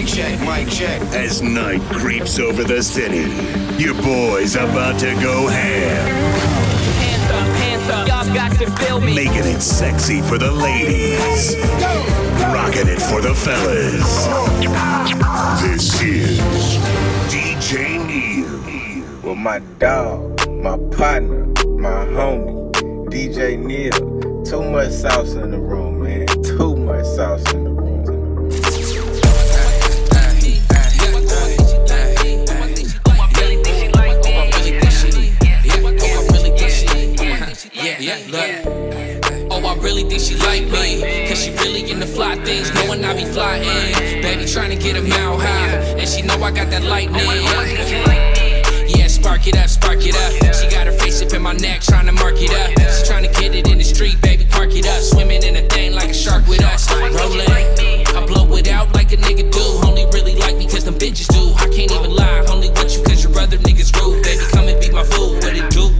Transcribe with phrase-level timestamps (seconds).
[0.00, 1.02] Mic check, mic check.
[1.12, 3.28] As night creeps over the city,
[3.76, 6.06] your boy's about to go ham.
[6.96, 9.14] Hands up, hands up, y'all got to feel me.
[9.14, 11.54] Making it sexy for the ladies.
[12.44, 14.26] Rocking it for the fellas.
[15.60, 16.38] This is
[17.28, 19.20] DJ Neil.
[19.22, 21.44] With my dog, my partner,
[21.76, 22.72] my homie,
[23.10, 24.44] DJ Neil.
[24.44, 26.26] Too much sauce in the room, man.
[26.42, 27.69] Too much sauce in the room.
[38.00, 39.52] Yeah, look.
[39.52, 41.28] Oh, I really think she like me.
[41.28, 43.62] Cause she really into fly things, knowing I be flying.
[44.22, 46.00] Baby trying to get a mile high.
[46.00, 47.20] And she know I got that lightning.
[48.88, 50.54] Yeah, spark it up, spark it up.
[50.54, 52.70] She got her face up in my neck, trying to mark it up.
[52.90, 55.02] She trying to get it in the street, baby, park it up.
[55.02, 56.90] Swimming in a thing like a shark with us.
[56.90, 57.50] Rolling.
[58.16, 59.86] I blow it out like a nigga do.
[59.86, 61.52] Only really like me cause them bitches do.
[61.60, 62.46] I can't even lie.
[62.48, 64.24] Only want you cause your other niggas rude.
[64.24, 65.34] Baby, come and be my fool.
[65.34, 65.92] What it do,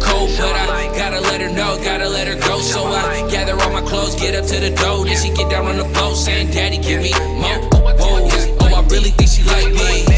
[0.00, 2.60] cold, but I gotta let her know, gotta let her go.
[2.60, 5.04] So I gather all my clothes, get up to the door.
[5.04, 7.58] Then she get down on the floor, saying, Daddy, give me more.
[7.98, 8.28] Whoa,
[8.60, 10.11] oh, I really think she like me.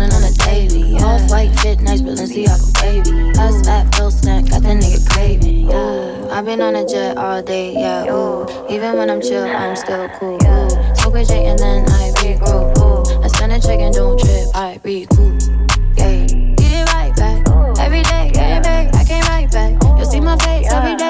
[0.00, 0.96] Right, on the daily.
[0.96, 3.32] Off white fit, nice, Balenciaga wavy.
[3.34, 5.70] Fast fat, real snack, got the nigga craving.
[5.72, 8.12] Ooh, I've been on a jet all day, yeah.
[8.12, 10.38] Ooh, even when I'm chill, I'm still cool.
[10.42, 12.78] Ooh, smoke a J and then I regroup.
[12.78, 15.40] Ooh, I spend a check and don't trip, I recoup.
[15.96, 17.46] Yeah, get it right back.
[17.78, 19.82] Every day, getting paid, I can't write back.
[19.96, 21.05] You'll see my face every day,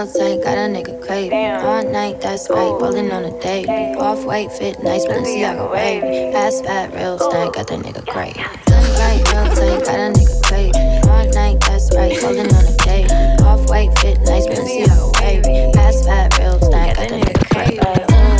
[0.00, 1.66] real tight, got a nigga craving.
[1.66, 3.94] All night, that's right, ballin' on a daily.
[3.98, 6.32] Off white, fit nice, Balenciaga wavy.
[6.32, 8.42] Fast fat, real snack, got that nigga craving.
[8.66, 11.10] Slim right, real tight, got a nigga craving.
[11.10, 13.10] All night, that's right, ballin' on a daily.
[13.44, 15.72] Off white, fit nice, Balenciaga wavy.
[15.74, 17.78] Fast fat, real snack, got that nigga craving.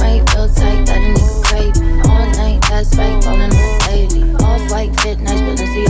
[0.01, 2.01] Right, real tight, got a nigga craving.
[2.09, 4.33] All night, that's right, ballin' on a daily.
[4.45, 5.90] Off white, fit nice, but Balenciaga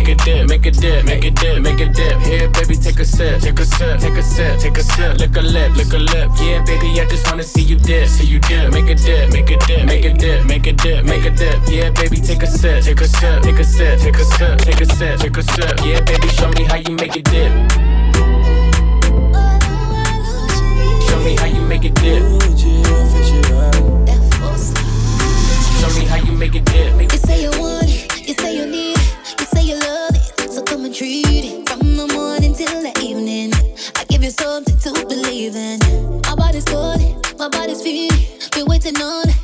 [0.00, 1.60] make a dip, make a dip, make a dip.
[1.60, 2.20] Make a dip.
[2.20, 5.18] Here, baby, take a sip, take a sip, take a sip, take a sip.
[5.18, 6.30] Lick a lip, lick a lip.
[6.40, 8.72] Yeah, baby, I just wanna see you dip, see you dip.
[8.72, 11.60] Make a dip, make a dip, make a dip, make a dip, make a dip.
[11.68, 14.80] Yeah, baby, take a sip, take a sip, take a sip, take a sip, take
[14.80, 15.80] a sip, take a sip.
[15.84, 17.52] Yeah, baby, show me how you make it dip.
[21.08, 22.22] Show me how you make it dip.
[25.80, 27.00] Show me how you make it dip.
[27.12, 29.79] You say you want it, you say you need it, you say you
[30.90, 31.68] come treat.
[31.68, 33.52] From the morning till the evening,
[33.96, 35.78] I give you something to believe in.
[36.22, 37.00] My body's good,
[37.38, 38.10] my body's feeling,
[38.52, 39.39] been waiting on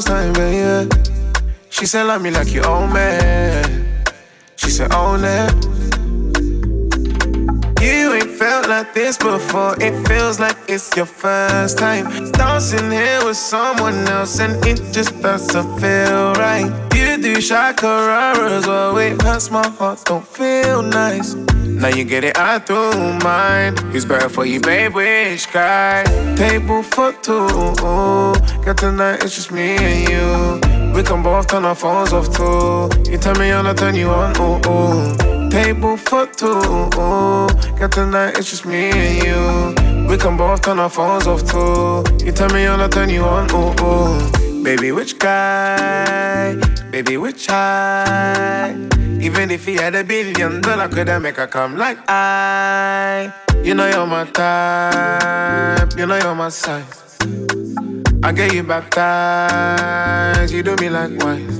[0.00, 0.88] last time, baby?
[1.68, 3.84] She said, love me like you own me.
[4.56, 5.52] She said, own it.
[7.82, 9.74] You ain't felt like this before.
[9.80, 12.32] It feels like it's your first time.
[12.32, 16.70] Dancing here with someone else, and it just doesn't feel right.
[16.94, 21.34] You do shakararas, well, it hurts my heart, don't feel nice.
[21.80, 23.74] Now you get it out through mine.
[23.90, 24.92] Who's better for you, babe?
[24.92, 26.04] Which guy?
[26.36, 27.48] Table for two.
[28.62, 30.94] Got tonight, it's just me and you.
[30.94, 32.90] We can both turn our phones off too.
[33.10, 35.48] You tell me I'm not turn you on, ooh, ooh.
[35.48, 36.60] Table for two.
[37.78, 40.06] Got tonight, it's just me and you.
[40.06, 42.04] We can both turn our phones off too.
[42.22, 44.62] You tell me I'm not turn you on, ooh, ooh.
[44.62, 46.56] Baby, which guy?
[46.90, 48.99] Baby, which high?
[49.20, 53.30] Even if he had a billion dollar, could I make her come like I?
[53.62, 57.18] You know you're my type, you know you're my size.
[58.22, 61.58] I get you baptized, you do me likewise.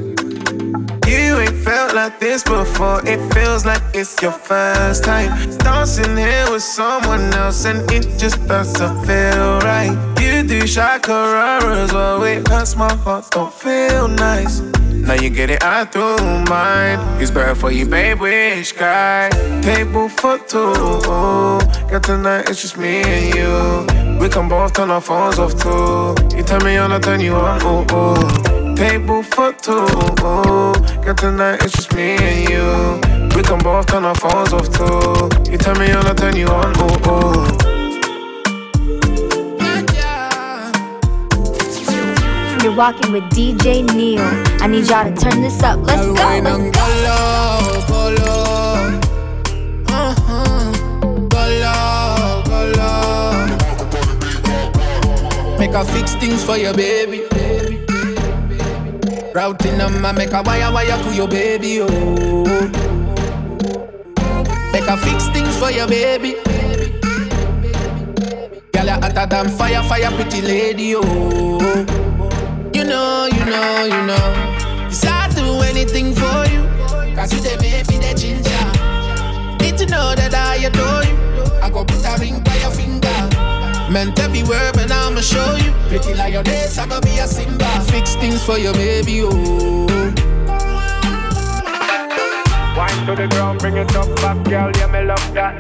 [1.07, 3.07] You ain't felt like this before.
[3.07, 5.31] It feels like it's your first time.
[5.59, 9.93] Dancing here with someone else, and it just doesn't feel right.
[10.19, 14.63] You do shakararas, well, it hurts my heart, don't feel nice.
[14.93, 16.99] Now you get it out through mine.
[17.21, 18.21] It's better for you, babe.
[18.21, 19.29] Which guy?
[19.63, 20.73] Table for two.
[21.91, 24.21] Got tonight, it's just me and you.
[24.21, 26.15] We can both turn our phones off too.
[26.37, 28.77] You tell me on, not turn you on, ooh, ooh.
[28.77, 29.87] Table for two.
[31.05, 33.37] Got tonight, it's just me and you.
[33.37, 35.51] We can both turn our phones off too.
[35.51, 37.60] You tell me on, not turn you on, ooh, ooh.
[42.63, 44.21] You're walking with DJ Neil.
[44.61, 45.81] I need y'all to turn this up.
[45.81, 46.13] Let's go.
[46.13, 46.71] Let's go.
[46.71, 48.85] go low, go low.
[49.89, 50.79] Uh-huh.
[55.59, 57.23] Make a fix things for your baby.
[59.35, 62.45] Routing number, make a wire wire to your baby, oh.
[64.73, 66.35] Make a fix things for your baby.
[68.73, 71.50] Girl, you hotter than fire, fire, pretty lady, oh.
[72.91, 74.29] You know, you know, you know.
[74.91, 76.67] Yes, I do anything for you.
[77.15, 78.67] Cause you the baby, the ginger.
[79.63, 81.15] Need to know that I adore you.
[81.63, 83.15] I go put a ring by your finger.
[83.89, 85.71] Meant every word, and I'ma show you.
[85.87, 87.71] Pretty like your days, I go be a Simba.
[87.93, 89.87] Fix things for your baby, oh.
[92.75, 95.55] Wine to the ground, bring it up back, girl, yeah, me love that.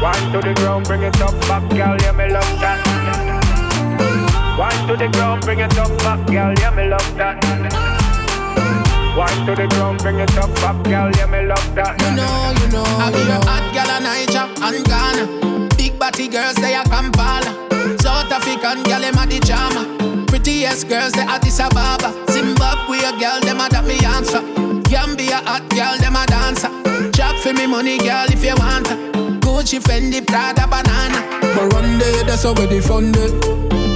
[0.00, 2.87] Wine to the ground, bring it up back, girl, yeah, me love that.
[4.58, 7.38] Wine to the ground, bring it up back, girl, yeah, me love that.
[9.16, 11.94] Wine to the ground, bring it up back, girl, yeah, me love that.
[12.02, 12.82] You know, you know.
[12.98, 15.68] I be a hot girl in Niger and Ghana.
[15.76, 17.54] Big body girls, they are Kampala.
[18.02, 20.26] South African girl, them a the drama.
[20.26, 22.10] Prettiest girls, they are Addis Ababa.
[22.26, 24.42] Zimbabwe girl, them a that me answer.
[24.90, 26.70] Gambia hot girl, them a dancer.
[27.14, 28.90] Chop for me money, girl, if you want.
[29.38, 31.22] Gucci, Fendi, Prada, banana.
[31.54, 33.30] But one day, that's how we the fun day.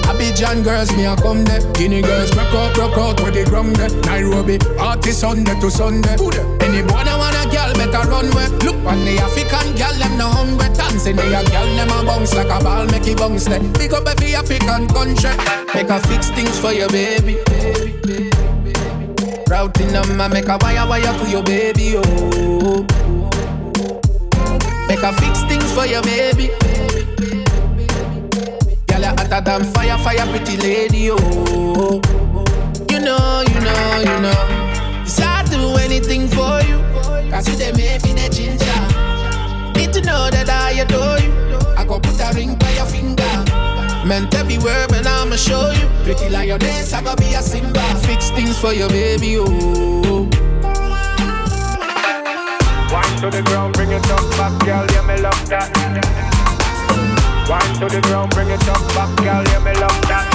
[0.08, 1.60] Abidjan girls, me a come there.
[1.72, 3.90] Guinea girls, rock out, rock out with the ground there.
[4.02, 6.14] Nairobi, artist Sunday to Sunday.
[6.60, 8.52] Any boy that want a girl, better run with.
[8.64, 10.68] Look on the African girl, them no hungry.
[10.74, 13.60] Dancing the girl, them a bounce like a ball, make it bounce there.
[13.74, 15.30] Big up every African country.
[15.74, 17.38] Make a fix things for your baby.
[19.48, 22.86] Routing number, make a wire wire to your baby, oh.
[24.88, 26.50] Make a fix things for your baby.
[29.32, 32.02] Hotter than fire, fire, pretty lady, oh.
[32.90, 34.44] You know, you know, you know.
[35.00, 36.76] Yes, I do anything for you.
[37.30, 39.72] Cause you the make me the ginger.
[39.72, 41.32] Need to know that I adore you.
[41.78, 43.24] I go put a ring by your finger.
[44.06, 45.88] Meant every word, man, I'ma show you.
[46.04, 47.80] Pretty like your dance, I go be a Simba.
[48.04, 50.28] Fix things for your baby, oh.
[52.92, 56.31] Wine to the ground, bring it up back, girl, yeah, me love that.
[57.48, 60.26] Wine to the ground, bring it up back, girl, yeah, me love that.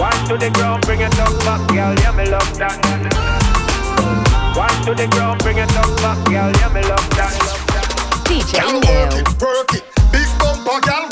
[0.00, 2.76] Wine to the ground, bring it up back, girl, yeah, me love that.
[4.56, 7.32] Wine to the ground, bring it up back, girl, yeah, me love that.
[8.24, 9.84] DJ work it, work it.
[10.10, 11.05] Big bumper, girl,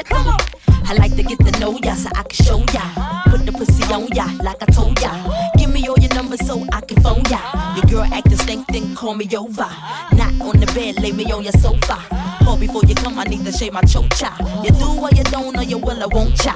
[0.00, 2.82] I like to get to know ya so I can show ya.
[3.26, 5.10] Put the pussy on ya like I told ya.
[5.56, 7.40] Give me all your numbers so I can phone ya.
[7.74, 9.68] Your girl act acting stink, then call me over.
[10.14, 11.98] Not on the bed, lay me on your sofa.
[12.44, 14.30] Call before you come, I need to shave my chocha.
[14.64, 16.54] You do or you don't, or you will, I won't cha.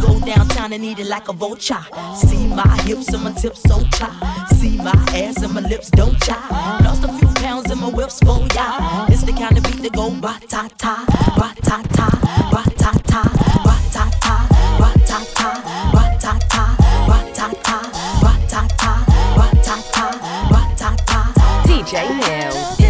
[0.00, 1.84] Go downtown and eat it like a vulture.
[2.14, 4.46] See my hips and my tips, so cha.
[4.54, 6.38] See my ass and my lips, don't cha.
[6.84, 9.06] Lost a few pounds in my whips, for ya.
[9.06, 11.04] This the kind of beat that go ba ta ta,
[11.38, 12.08] ba ta ta,
[12.50, 13.22] ba ta ta,
[13.64, 14.34] ba ta ta,
[14.78, 15.50] ba ta ta,
[15.92, 16.64] ba ta ta,
[17.06, 17.76] ba ta ta,
[18.22, 18.92] ba ta ta,
[19.36, 20.06] ba ta ta,
[20.50, 21.20] ba ta ta.
[21.66, 22.83] DJ Nail.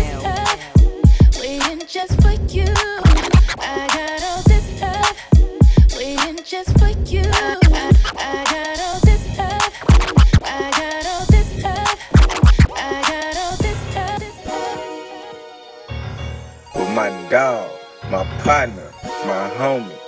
[17.35, 17.69] Dog,
[18.13, 18.93] my partner,
[19.27, 19.99] my homie,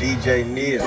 [0.00, 0.82] DJ Neil.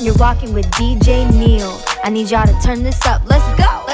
[0.00, 1.80] You're rocking with DJ Neil.
[2.02, 3.22] I need y'all to turn this up.
[3.26, 3.87] Let's go.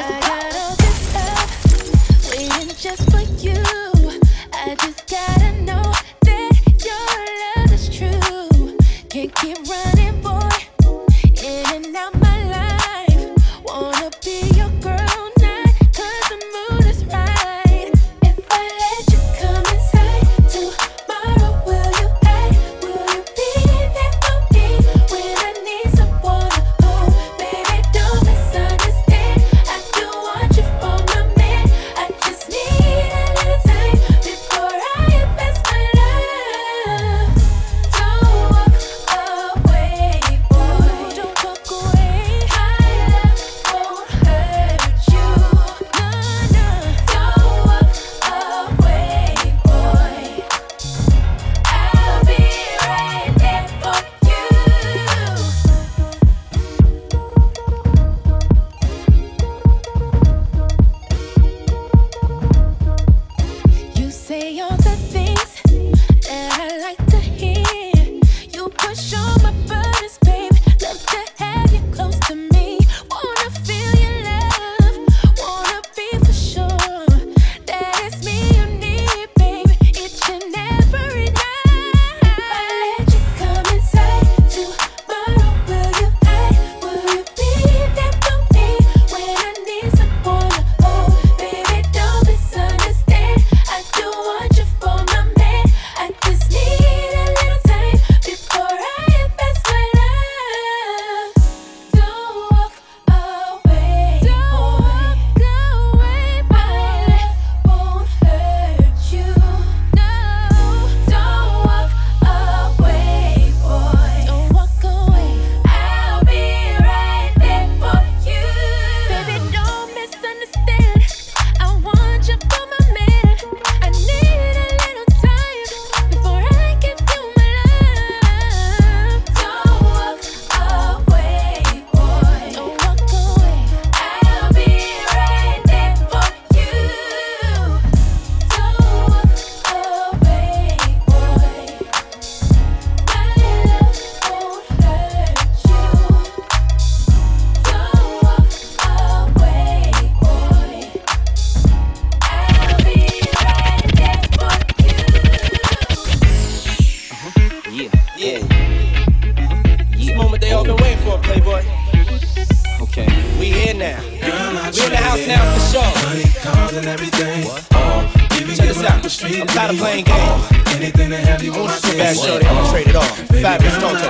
[169.44, 170.74] I'm tired of playing oh, games.
[170.74, 172.46] Anything to have you you to back, shorty.
[172.46, 173.33] I'm gonna trade it off.
[173.44, 174.08] Fabolous Toto.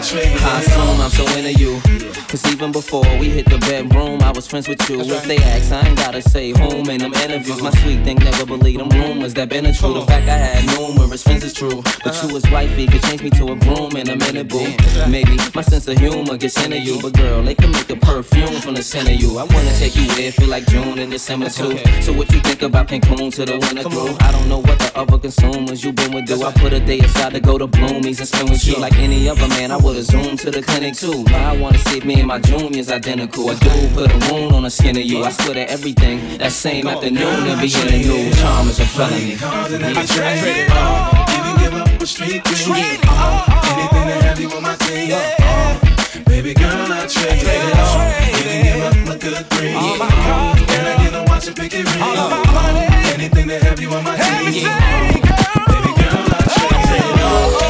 [1.03, 1.81] I'm so into you.
[2.29, 5.01] Cause even before we hit the bedroom, I was friends with you.
[5.01, 7.61] If they ask, I ain't gotta say whom in them interviews.
[7.61, 9.95] My sweet thing never believe them rumors that been a true.
[9.95, 11.83] The fact I had numerous friends is true.
[12.05, 14.67] But you as wifey could change me to a groom in a minute, boo.
[15.09, 17.01] Maybe my sense of humor gets into you.
[17.03, 19.39] But girl, they can make a perfume from the scent of you.
[19.39, 21.77] I wanna take you there, feel like June and December too.
[22.03, 24.17] So what you think about Cancun to the winter through?
[24.21, 26.43] I don't know what the other consumers you been with do.
[26.43, 29.24] I put a day aside to go to Bloomies and spend with you like any
[29.25, 31.25] any other man, I would've zoomed to the clinic too.
[31.25, 33.49] Now I wanna see me and my junior's identical.
[33.49, 35.25] I do put a wound on the skin of you.
[35.25, 38.39] I swear to everything, that same afternoon, to be in the news.
[38.41, 39.37] Charm is a felony.
[39.41, 41.09] I trade it all.
[41.33, 43.01] Even uh, give up a street dream.
[43.01, 43.45] Get all.
[43.49, 45.11] Uh, anything to have you on my team.
[45.15, 48.05] Uh, baby girl, I trade it all.
[48.29, 49.77] Even give up a good dream.
[49.79, 50.61] All my cars.
[50.69, 52.05] And I get to watch you pick it real.
[52.05, 52.87] All my money.
[53.15, 54.69] Anything to have you on my team.
[54.69, 57.64] Baby girl, I trade it all.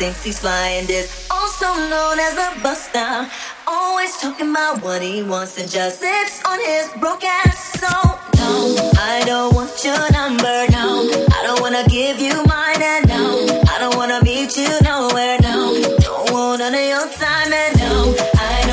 [0.00, 3.28] thinks he's flying is also known as a buster.
[3.66, 7.78] Always talking about what he wants and just sits on his broke ass.
[7.78, 7.92] So
[8.40, 10.56] no, I don't want your number.
[10.72, 11.04] No,
[11.36, 12.80] I don't wanna give you mine.
[12.80, 15.36] And no, I don't wanna meet you nowhere.
[15.42, 17.52] No, don't want none of your time.
[17.52, 18.69] And no, I.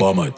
[0.00, 0.31] meisje, want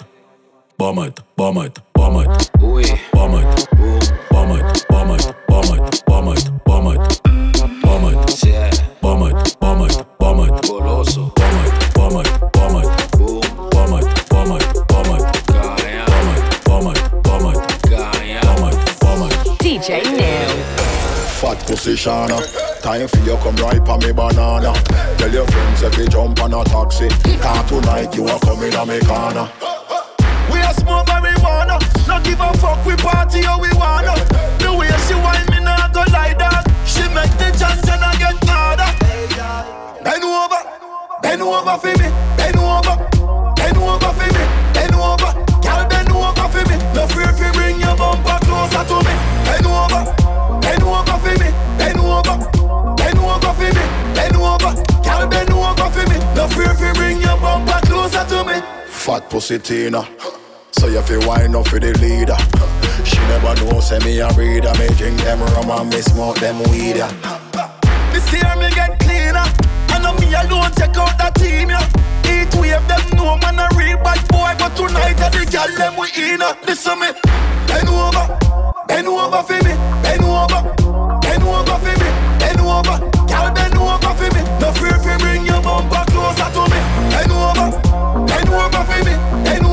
[59.45, 60.09] pussy Tina.
[60.73, 62.37] So you feel wine up for the leader.
[63.05, 64.73] She never know, say me a breeder.
[64.79, 66.97] Me drink them rum and me smoke them weed.
[66.97, 67.13] Yeah.
[68.13, 69.45] This year me get cleaner.
[69.93, 71.85] I know me alone check out the team, yeah.
[72.25, 75.95] Eat wave them know man a real bad boy, but tonight I the girl them
[76.01, 76.41] we in.
[76.65, 77.13] Listen me,
[77.69, 78.25] bend over,
[78.89, 80.61] bend over for me, bend over,
[81.21, 82.09] bend over for me,
[82.41, 82.97] bend over.
[83.29, 84.41] Girl bend over for me.
[84.57, 86.81] No fear you bring your bumper closer to me.
[87.13, 87.84] Bend over
[88.85, 89.64] for me,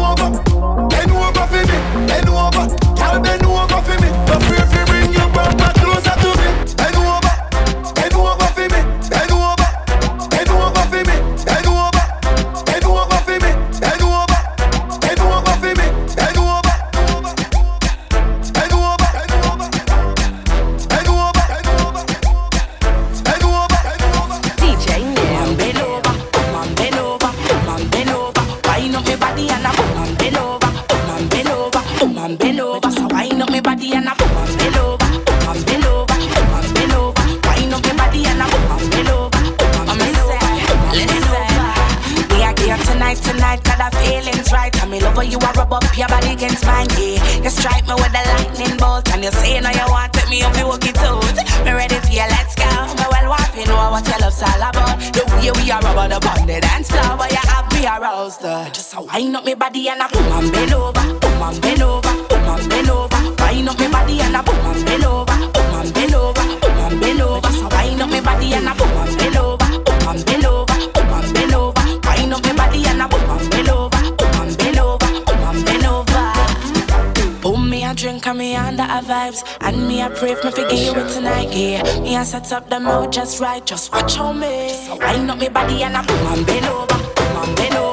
[59.13, 62.47] wind up me body and a boom and bend over, boom and bend over, boom
[62.47, 63.17] and bend over.
[63.39, 66.79] Wind up me body and a boom and bend over, boom and bend over, boom
[66.79, 67.51] and bend over.
[67.51, 70.75] So wind up me body and a boom and bend over, boom and bend over,
[70.93, 71.81] boom and bend over.
[72.07, 75.43] Wind up me body and a boom and bend over, boom and bend over, boom
[75.49, 77.41] and bend over.
[77.41, 80.51] Boom, me a drink and me under a vibes And me a pray for me
[80.51, 84.39] forget you tonight, yeah Me a set up the mood just right, just watch on
[84.39, 87.75] me So wind up me body and a boom and bend over Boom and bend
[87.75, 87.90] over,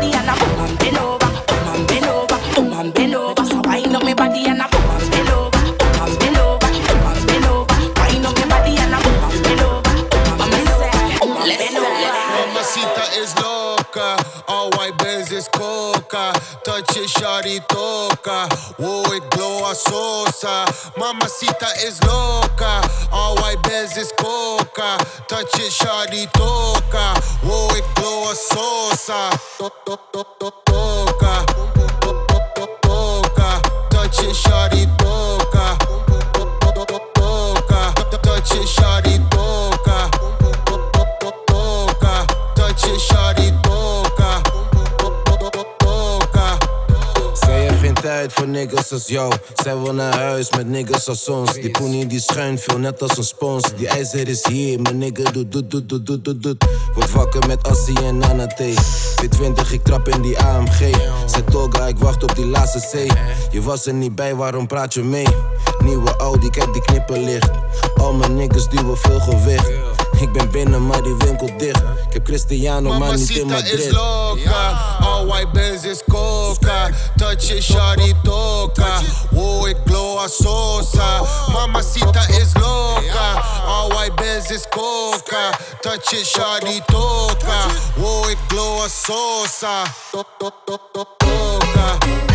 [0.00, 0.49] body and a
[17.02, 18.46] It, shawty toca.
[18.78, 20.66] Whoa, it glow a sosa.
[20.98, 24.98] Mamacita is loca, all white Benz is coca.
[25.26, 27.18] Touch it, shawty toca.
[27.42, 29.30] Whoa, it glow a sosa.
[29.58, 33.62] To- to- to- to- Toca, To- to- to- toca.
[33.90, 34.99] Touch it, shawty toca.
[48.00, 49.32] Tijd voor niggas als jou.
[49.62, 51.52] Zij wil naar huis met niggas als ons.
[51.52, 53.74] Die poenie die schuin veel, net als een spons.
[53.76, 56.64] Die ijzer is hier, mijn nigga doet, doet, doet, doet, doet, doet, doet.
[56.94, 58.60] Word wakker met Assie en Nana T.
[59.22, 60.96] B20, ik trap in die AMG.
[61.26, 63.12] Zet Toga, ik wacht op die laatste C.
[63.52, 65.26] Je was er niet bij, waarom praat je mee?
[65.84, 67.50] Nieuwe Audi, kijk die knipperlicht.
[67.94, 69.70] Al mijn niggas duwen veel gewicht.
[70.20, 71.76] Ik ben binnen, maar die winkel dicht.
[72.06, 73.92] Ik heb Cristiano, maar niet in Mamacita is Madrid.
[73.92, 76.90] loca, all white Benz is coca.
[77.16, 79.00] Touch it, shawty toca.
[79.84, 81.22] Glow a sosa.
[81.52, 85.50] Mamacita is loca, all white Benz is coca.
[85.80, 87.68] Touch it, shawty toca.
[87.96, 89.84] Whoa, it glow a sosa.
[90.12, 92.29] To- to- to- to- Toca.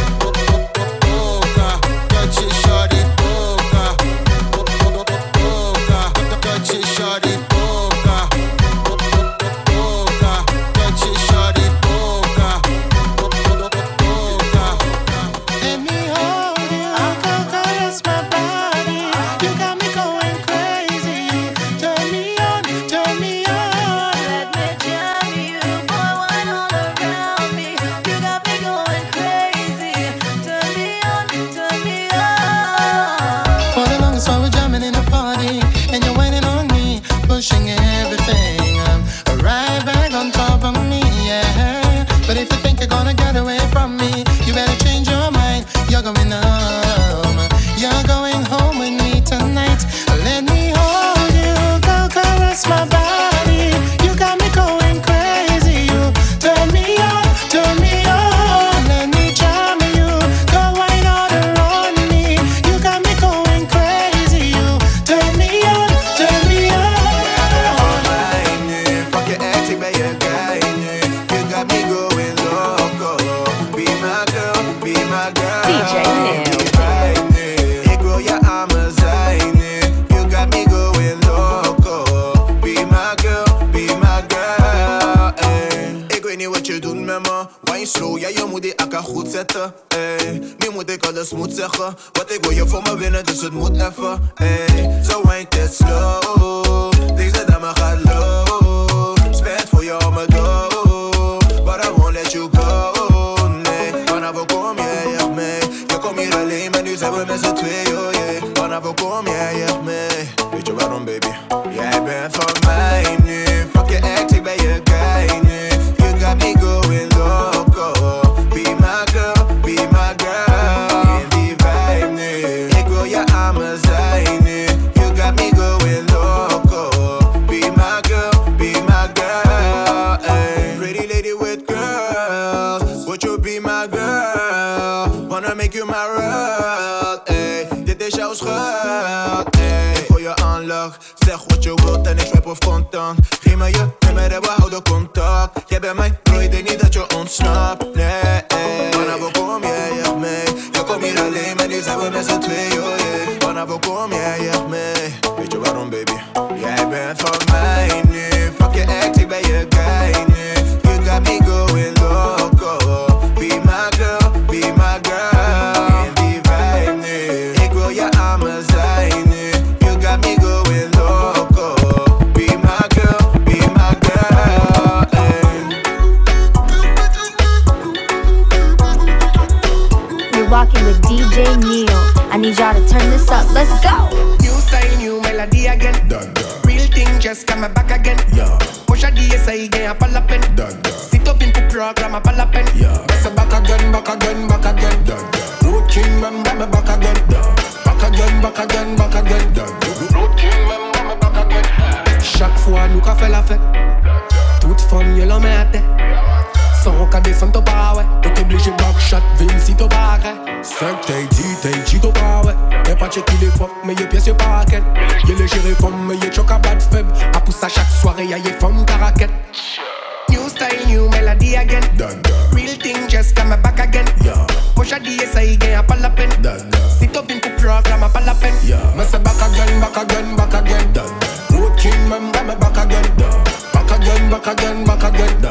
[234.46, 235.42] Back again, back again.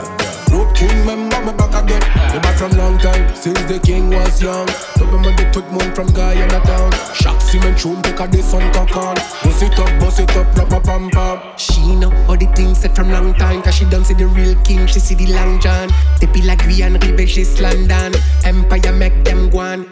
[0.52, 2.00] Road King, bring me back again.
[2.32, 4.68] Me back from long time, since the king was young.
[5.00, 6.92] Remember the tout monde from Guyana town.
[7.14, 9.16] Chaque semaine, tune take a this on cock on.
[9.42, 11.40] Bust it up, bust it up, rap a pam pam.
[11.56, 14.54] She know all the things said from long time Cause she done see the real
[14.62, 15.88] king, she see the long john
[16.20, 18.12] They be like Guyana, Ribe, she's London
[18.44, 19.86] Empire make them go on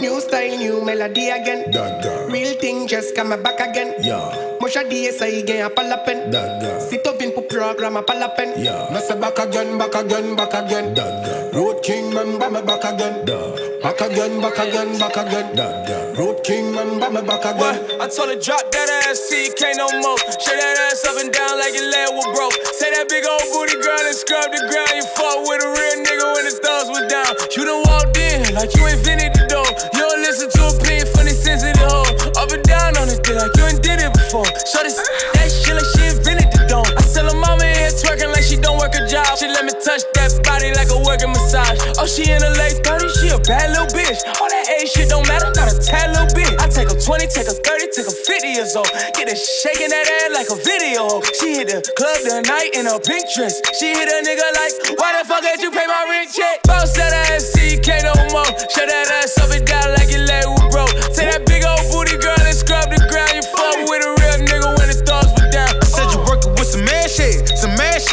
[0.00, 1.72] New style, new melody again.
[2.28, 3.94] Real thing just coming back again.
[4.02, 4.56] Yeah.
[4.60, 6.32] Musha DSI again, a palapen
[6.80, 10.94] Sit up in the program, a palapen Me say back again, back again, back again.
[11.52, 13.24] Road King, man, bring me back again.
[13.86, 16.10] Back again, back again, back again.
[16.18, 17.86] Road King, man, bring me back again.
[17.86, 18.02] What?
[18.02, 20.18] I told her drop that ass, can't no more.
[20.42, 22.58] Shake that ass up and down like your leg was broke.
[22.74, 24.90] Say that big old booty girl and scrub the ground.
[24.90, 27.30] You fought with a real nigga when his thumbs was down.
[27.54, 29.70] You done walked in like you invented the door.
[29.94, 32.10] You don't listen to a opinion from the sensitive hoe.
[32.42, 34.50] Up and down on it, thing like you ain't did it before.
[34.66, 34.98] So this
[38.66, 39.38] don't work a job.
[39.38, 41.78] She let me touch that body like a working massage.
[42.02, 44.18] Oh, she in her late 30s, she a bad little bitch.
[44.42, 46.50] All that age shit don't matter, not a tad little bit.
[46.58, 48.90] I take a 20, take a 30, take a 50 years old.
[49.14, 51.22] Get her shaking that ass like a video.
[51.38, 53.62] She hit the club tonight in a pink dress.
[53.78, 56.58] She hit a nigga like, why the fuck did you pay my rent check?
[56.66, 57.54] Bounce that ass,
[58.02, 58.50] no more.
[58.70, 60.94] Shut that ass up and down like your leg was broke.
[61.14, 62.95] Take that big old booty girl and scrub the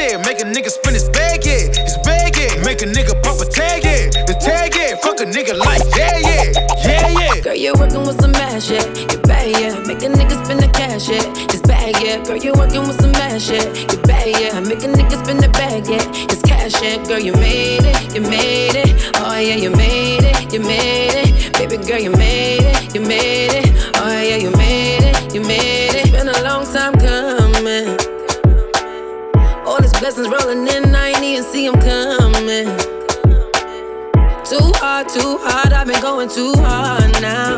[0.04, 0.20] shit.
[0.26, 2.64] Make a nigga spin his bag, yeah, his bag, yeah.
[2.64, 4.96] Make a nigga pop a tag, yeah, the tag, yeah.
[5.02, 6.52] Fuck a nigga like, yeah, yeah,
[6.84, 7.42] yeah, yeah.
[7.42, 8.86] Girl, you're working with some mad shit.
[9.12, 9.80] You bad, yeah.
[9.88, 11.24] Make a nigga spin the cash, yeah.
[11.54, 12.24] It's bad, yeah.
[12.24, 13.66] Girl, you're working with some mad shit.
[13.92, 14.60] You bad, yeah.
[14.60, 16.04] Make a nigga spin the bag, yeah.
[16.32, 17.04] It's cash, yeah.
[17.08, 19.12] Girl, you made it, you made it.
[19.16, 21.54] Oh, yeah, you made it, you made it.
[21.54, 23.63] Baby girl, you made it, you made it.
[30.04, 32.68] Blessings rolling in, I ain't even see them coming.
[34.44, 37.56] Too hard, too hard, I've been going too hard now.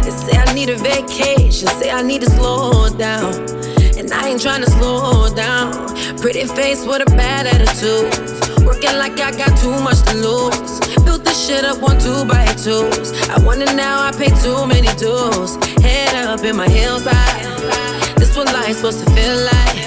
[0.00, 3.34] They say I need a vacation, say I need to slow down.
[3.98, 5.86] And I ain't trying to slow down.
[6.16, 8.64] Pretty face with a bad attitude.
[8.64, 10.80] Working like I got too much to lose.
[11.04, 13.12] Built this shit up on two by twos.
[13.28, 15.56] I wonder now I pay too many dues.
[15.84, 18.14] Head up in my heels high.
[18.16, 19.85] This what life's supposed to feel like.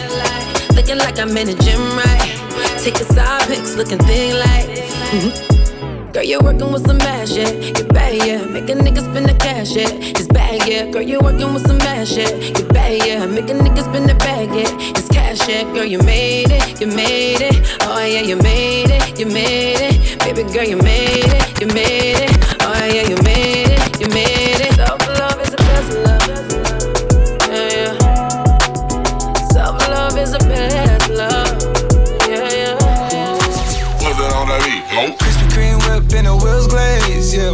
[0.89, 2.81] Looking like I'm in the gym, right?
[2.81, 4.65] Taking side pics, looking thin like.
[5.13, 6.11] mhm.
[6.11, 7.51] Girl, you're working with some ass, yeah.
[7.51, 8.43] You're bad, yeah.
[8.45, 9.87] Make a nigga spend the cash, yeah.
[9.91, 10.89] It's bad, yeah.
[10.89, 12.33] Girl, you're working with some ass, yeah.
[12.33, 13.23] You're bad, yeah.
[13.27, 14.97] Make a nigga spend the bag, yeah.
[14.97, 15.61] It's cash, yeah.
[15.75, 17.77] Girl, you made it, you made it.
[17.81, 20.19] Oh, yeah, you made it, you made it.
[20.21, 22.33] Baby girl, you made it, you made it.
[22.61, 24.38] Oh, yeah, you made it, you made it.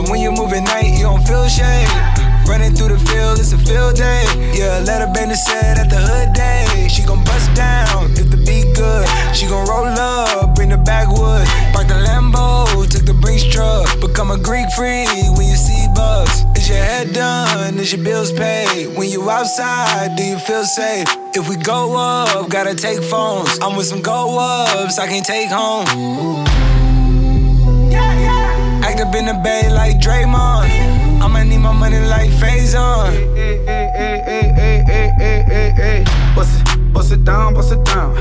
[0.05, 1.87] Yeah, when you move at night, you don't feel shade.
[2.47, 4.23] Running through the field, it's a field day.
[4.53, 6.87] Yeah, let her bend the set at the hood day.
[6.87, 9.07] She gon' bust down if the beat good.
[9.35, 11.49] She gon' roll up, bring the backwoods.
[11.73, 13.87] Park the Lambo, took the Brinks truck.
[13.99, 16.45] Become a Greek freak when you see bugs.
[16.55, 17.79] Is your head done?
[17.79, 18.95] Is your bills paid?
[18.95, 21.07] When you outside, do you feel safe?
[21.33, 23.57] If we go up, gotta take phones.
[23.59, 26.45] I'm with some go ups, I can take home.
[28.95, 30.69] Act up in the bay like Draymond.
[31.21, 33.11] I'ma need my money like Faison.
[33.35, 36.33] Hey, hey, hey, hey, hey, hey, hey, hey, hey.
[36.33, 38.15] Bust it, bust it down, bust it down.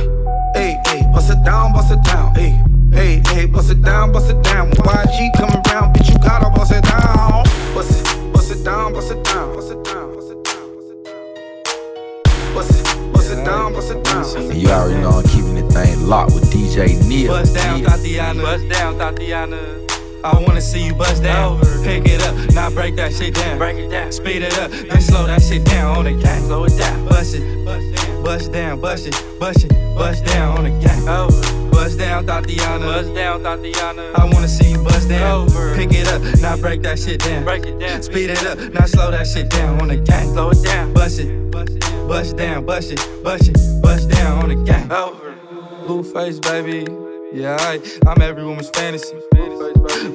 [0.53, 2.35] Hey, hey, bust it down, bust it down.
[2.35, 2.61] Hey,
[2.93, 4.73] hey, hey, bust it down, bust it down.
[4.73, 7.45] YG coming around, bitch, you gotta bust it down.
[7.73, 10.91] Bust it, bust it down, bust it down, bust it down, bust it down, bust
[10.91, 12.55] it down.
[12.55, 14.51] Bust it, bust it down, bust it down.
[14.51, 17.29] And you already know I'm keeping the thing locked with DJ Neil.
[17.29, 18.43] Bust down, Thotiana.
[18.43, 19.84] Bust down, Thotiana.
[20.25, 21.61] I wanna see you bust down.
[21.85, 23.59] Pick it up, now break that shit down.
[23.59, 24.11] Break it down.
[24.11, 26.45] Speed it up, then slow that shit down on the gang.
[26.45, 27.07] Slow it down.
[27.07, 31.07] Bust it, bust down, bust it, bust it, bust down on the gang.
[31.07, 31.71] Over.
[31.71, 32.81] Bust down, Thotiana.
[32.81, 34.15] Bust down, Thotiana.
[34.15, 35.43] I wanna see you bust down.
[35.43, 35.75] Over.
[35.77, 37.45] Pick it up, now break that shit down.
[37.45, 38.03] Break it down.
[38.03, 40.33] Speed it up, now slow that shit down on the gang.
[40.33, 40.95] Slow it down.
[40.95, 44.91] Bust it, bust down, bust it, bust it, bust down on the gang.
[44.91, 45.35] Over.
[45.85, 46.91] Blueface, baby.
[47.35, 49.17] Yeah, I, I'm every woman's fantasy.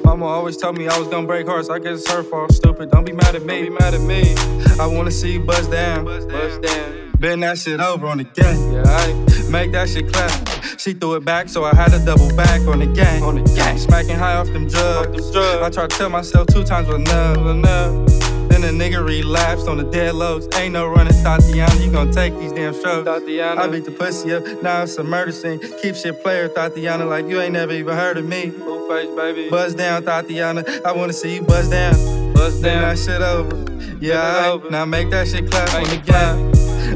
[0.04, 1.68] Mama always told me I was gonna break hearts.
[1.68, 2.52] I guess it's her fault.
[2.52, 2.90] Stupid.
[2.90, 3.62] Don't be mad at me.
[3.62, 4.34] Don't be mad at me.
[4.80, 6.04] I wanna see you bust down.
[6.04, 7.12] Bust down.
[7.18, 8.72] Bend that shit over on the gang.
[8.72, 10.30] Yeah, I make that shit clap.
[10.78, 13.22] She threw it back, so I had to double back on the gang.
[13.22, 13.76] On the gang.
[13.76, 15.36] Smacking high off them drugs.
[15.36, 17.36] I tried to tell myself two times was enough.
[17.36, 18.29] enough.
[18.60, 20.46] Then the nigga relapsed on the dead lows.
[20.56, 21.82] Ain't no running, Thotiana.
[21.82, 23.08] You gon' take these damn strokes.
[23.08, 23.56] Thotiana.
[23.56, 24.44] I beat the pussy up.
[24.62, 25.60] Now it's a murder scene.
[25.80, 28.50] Keep shit player, Thotiana, like you ain't never even heard of me.
[28.50, 29.48] Blueface, baby.
[29.48, 30.84] Buzz down, Thotiana.
[30.84, 31.94] I wanna see you buzz down.
[32.34, 32.82] Buzz down.
[32.82, 33.96] that shit over.
[33.98, 34.70] Yeah, alright.
[34.70, 36.50] now make that shit clap on the gang.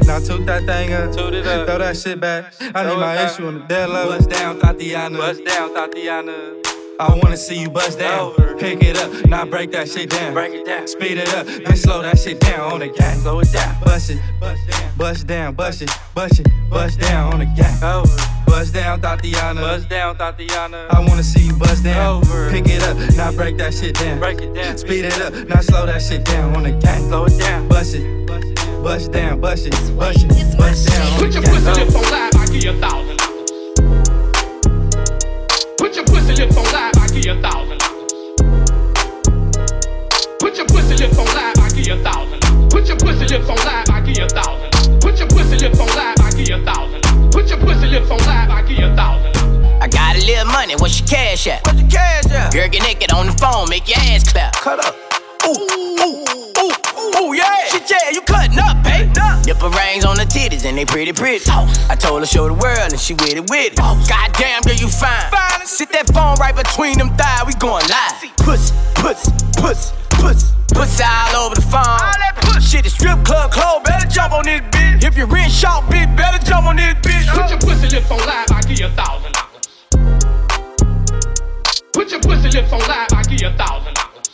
[0.05, 1.15] Now toot that thing up.
[1.15, 1.65] Toot it up.
[1.65, 2.53] Throw that shit back.
[2.61, 4.09] I need my issue on the dead low.
[4.09, 5.17] Buzz down, Thotiana.
[5.17, 6.74] Buzz down, Thotiana.
[6.97, 8.33] I wanna see you bust down.
[8.57, 10.33] Pick it up, now break that shit down.
[10.33, 10.87] Break it down.
[10.87, 13.19] Speed it up, then slow that shit down on the gang.
[13.19, 13.81] Slow it down.
[13.83, 14.19] Bust it,
[14.97, 18.05] bust down, bust it, bust it, bust down on the gang.
[18.45, 19.59] Bust down, Thotiana.
[19.59, 20.89] Bust down, Thotiana.
[20.89, 22.23] I wanna see you bust down.
[22.23, 22.49] Over.
[22.49, 24.19] Pick it up, now break that shit down.
[24.19, 24.77] Break it down.
[24.77, 27.09] Speed it up, now slow that shit down on the gang.
[27.09, 27.67] Slow it down.
[27.67, 28.25] Bust it,
[28.81, 32.45] bust down, bust it, bust it, bust down Put your pussy lips on live, I
[32.45, 33.04] give you a thousand
[43.37, 45.01] lips on live, I give you a thousand.
[45.01, 47.01] Put your pussy lips on live, I give you a thousand.
[47.31, 49.35] Put your pussy lips on live, I give you a thousand.
[49.83, 51.65] I got a little money, what's your cash at?
[51.65, 52.53] What's your cash at?
[52.53, 54.53] Girl, get naked on the phone, make your ass clap.
[54.55, 54.95] Cut up.
[55.45, 56.23] Ooh, ooh,
[56.63, 56.71] ooh,
[57.19, 57.67] ooh, yeah.
[57.67, 59.11] Shit, yeah, you cutting up, babe.
[59.45, 61.43] Nipple rings on the titties and they pretty pretty.
[61.51, 63.75] I told her show the world and she with it with it.
[63.75, 65.29] Goddamn, girl, you fine.
[65.65, 68.15] Sit that phone right between them thighs, we going live.
[68.37, 69.29] Puss, puss,
[69.59, 72.34] puss, puss, puss all over the phone.
[72.65, 75.03] Shit, the strip club clothes, better jump on this bitch.
[75.03, 77.29] If you're rent short, bitch, better jump on this bitch.
[77.29, 79.69] Put your pussy lips on live, I give you a thousand dollars.
[81.93, 84.27] Put your pussy lips on live, I give you a thousand dollars.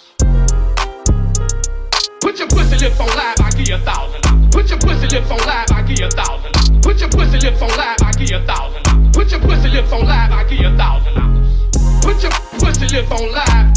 [2.22, 4.48] Put your pussy lips on live, I give you a thousand dollars.
[4.56, 6.80] Put your pussy lips on live, I give you a thousand dollars.
[6.82, 9.12] Put your pussy lips on live, I give you a thousand dollars.
[9.12, 11.52] Put your pussy lips on live, I give you a thousand dollars.
[12.00, 13.76] Put your pussy lip on live.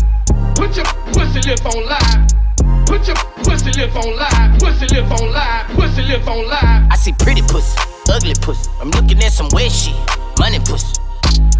[0.55, 2.87] Put your pussy lip on live.
[2.87, 4.59] Put your pussy lip on live.
[4.61, 5.67] Pussy lip on live.
[5.77, 6.91] Pussy lip on live.
[6.91, 7.77] I see pretty pussy,
[8.09, 8.71] ugly pussy.
[8.81, 9.95] I'm looking at some wet shit,
[10.39, 11.01] money pussy.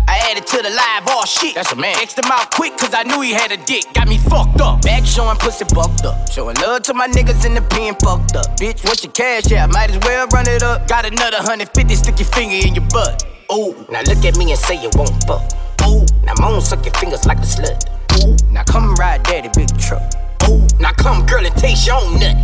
[0.07, 1.57] I added to the live all shit.
[1.57, 1.97] That's a man.
[1.97, 3.85] Xed him out quick cause I knew he had a dick.
[3.95, 4.83] Got me fucked up.
[4.83, 6.31] Back showing pussy bucked up.
[6.31, 8.57] Showing love to my niggas in the pen fucked up.
[8.59, 9.73] Bitch, what's your cash at?
[9.73, 10.87] Might as well run it up.
[10.87, 13.25] Got another 150, stick your finger in your butt.
[13.53, 15.43] Ooh, now look at me and say you won't fuck.
[15.89, 18.04] Ooh, now moan suck your fingers like a slut.
[18.23, 20.03] Ooh, now come ride daddy big truck.
[20.49, 22.37] Ooh, now come girl and taste your nut.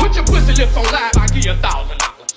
[0.00, 2.32] Put your pussy lips on live, I give you a thousand dollars.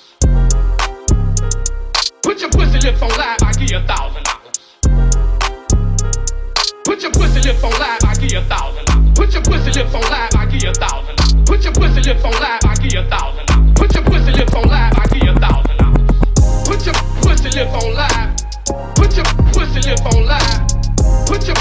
[2.22, 4.58] Put your pussy lips on live, I give you a thousand dollars.
[6.84, 9.12] Put your pussy lips on live, I give you a thousand dollars.
[9.16, 11.42] Put your pussy lips on live, I give you a thousand dollars.
[11.46, 13.74] Put your pussy lips on live, I give you a thousand.
[13.76, 16.68] Put your pussy lips on live, I give you a thousand dollars.
[16.68, 18.36] Put your pussy lips on live.
[18.96, 20.60] Put your pussy lips on live.
[21.26, 21.56] Put your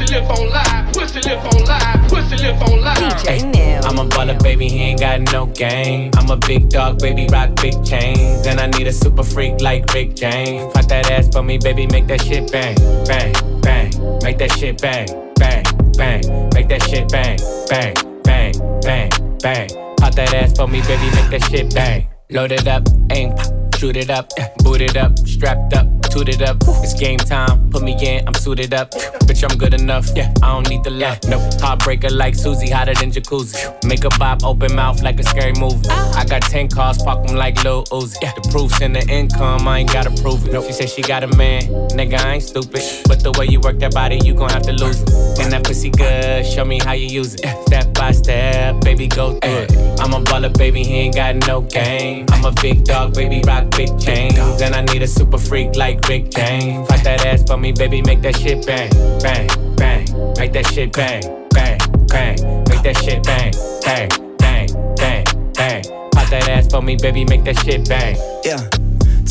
[0.00, 3.22] pussy lip on live, pussy lip on live, pussy lip on live.
[3.22, 6.10] Hey, I'm a baller, baby, he ain't got no game.
[6.16, 8.46] I'm a big dog, baby, rock big chains.
[8.46, 10.72] And I need a super freak like Rick James.
[10.72, 13.90] Pop that ass for me, baby, make that shit bang, bang, bang.
[14.22, 15.64] Make that shit bang, bang,
[15.96, 16.48] bang.
[16.54, 17.38] Make that shit bang,
[17.68, 19.10] bang, bang, bang,
[19.42, 19.68] bang.
[19.98, 22.08] Pop that ass for me, baby, make that shit bang.
[22.30, 23.34] Load it up, aim,
[23.76, 26.56] shoot it up, boot it up, strapped up toot it up.
[26.82, 28.90] It's game time, put me in, I'm suited up.
[29.26, 31.28] Bitch, I'm good enough, yeah, I don't need the left.
[31.28, 33.84] Nope, heartbreaker like Susie, hotter than jacuzzi.
[33.84, 35.86] Make a bop, open mouth like a scary movie.
[35.88, 36.20] Ah.
[36.20, 38.16] I got 10 cars, park them like Lil Uzi.
[38.22, 40.60] Yeah, the proof's in the income, I ain't gotta prove it.
[40.66, 42.82] She said she got a man, nigga, I ain't stupid.
[43.06, 45.10] But the way you work that body, you gon' have to lose it.
[45.40, 47.46] And that pussy good, show me how you use it.
[47.66, 49.72] Step by step, baby, go through it.
[50.00, 52.26] I'm a baller, baby, he ain't got no game.
[52.30, 54.60] I'm a big dog, baby, rock big chains.
[54.60, 56.88] And I need a super freak like Rick James.
[56.88, 58.90] Pop that ass for me, baby, make that shit bang,
[59.20, 60.04] bang, bang.
[60.38, 62.64] Make that shit bang, bang, bang.
[62.68, 65.24] Make that shit bang, bang, bang, bang,
[65.54, 65.82] bang.
[66.12, 68.16] Pop that ass for me, baby, make that shit bang.
[68.44, 68.68] Yeah.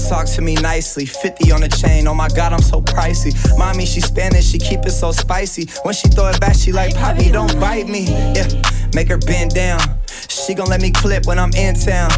[0.08, 2.08] Talk to me nicely, 50 on the chain.
[2.08, 3.32] Oh my god, I'm so pricey.
[3.60, 5.68] Mommy, she Spanish, she keep it so spicy.
[5.84, 8.06] When she throw it back, she like, Poppy, don't bite me.
[8.34, 8.48] Yeah,
[8.94, 9.80] make her bend down.
[10.28, 12.10] She gon' let me clip when I'm in town.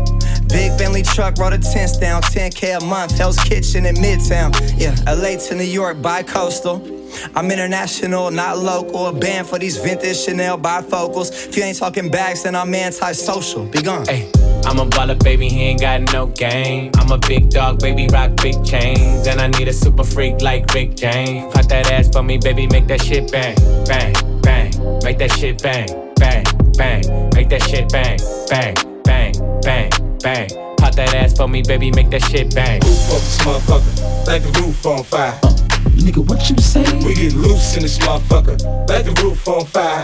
[0.47, 2.21] Big Bentley truck, roll the tents down.
[2.21, 4.51] 10k a month, Hell's Kitchen in Midtown.
[4.77, 7.01] Yeah, LA to New York, bi coastal.
[7.35, 9.07] I'm international, not local.
[9.07, 11.47] A band for these vintage Chanel bifocals.
[11.47, 13.65] If you ain't talking bags, then I'm antisocial.
[13.65, 14.05] Be gone.
[14.05, 14.29] Hey,
[14.65, 16.91] I'm a baller, baby, he ain't got no game.
[16.95, 19.27] I'm a big dog, baby, rock big chains.
[19.27, 21.53] And I need a super freak like Rick James.
[21.53, 23.55] Pop that ass for me, baby, make that shit bang,
[23.85, 24.71] bang, bang.
[25.03, 26.45] Make that shit bang, bang,
[26.81, 27.29] bang.
[27.35, 28.17] Make that shit bang,
[28.49, 28.73] bang,
[29.03, 30.49] bang, bang, bang.
[30.77, 32.81] Pop that ass for me, baby, make that shit bang.
[32.81, 35.37] Roof up this motherfucker, like the roof on fire.
[35.43, 35.53] Uh,
[36.01, 36.85] nigga, what you say?
[37.05, 38.57] We get loose in this motherfucker,
[38.89, 40.01] like the roof on fire.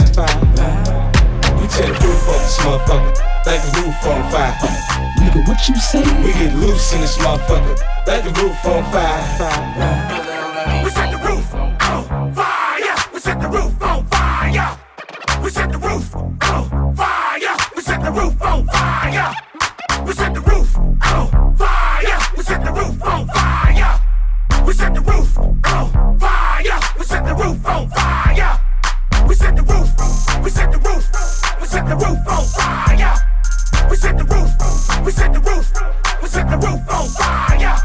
[1.57, 3.13] We tear the roof off this motherfucker,
[3.47, 4.53] like the roof on fire.
[4.61, 4.67] Uh,
[5.17, 6.05] nigga, what you say?
[6.23, 7.75] We get loose in this motherfucker,
[8.05, 10.16] like the roof on fire.
[35.07, 35.71] We set the roof.
[36.21, 37.79] We set the roof on fire.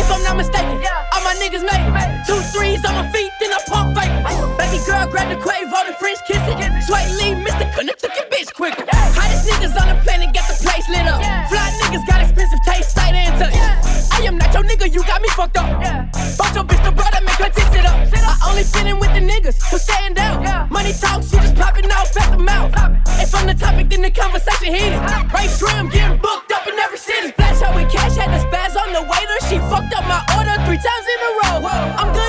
[0.00, 0.80] If I'm not mistaken,
[1.12, 2.24] all my niggas made it.
[2.24, 4.08] Two threes on my feet, then I pump fake.
[4.56, 6.56] Baby girl, grab the Quavo, the French kiss it.
[6.88, 7.68] Swae Lee, Mr.
[7.76, 8.82] Your bitch quicker.
[8.88, 11.20] Hottest niggas on the planet, get the place lit up.
[11.52, 13.52] Fly niggas got expensive taste, sight and touch.
[13.52, 15.68] I am not your nigga, you got me fucked up.
[16.38, 18.13] Bought your bitch the brother, make her tits it up.
[18.54, 20.70] Only fit in with the niggas who stand out.
[20.70, 22.70] Money talk, she just popping off at the mouth.
[23.18, 25.02] If I'm the topic, then the conversation heated.
[25.34, 27.34] Right trim, getting booked up in every city.
[27.34, 29.38] Splash out with cash, had the spaz on the waiter.
[29.50, 31.66] She fucked up my order three times in a row.
[31.98, 32.23] I'm good